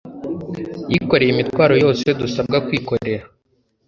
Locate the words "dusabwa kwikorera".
2.19-3.25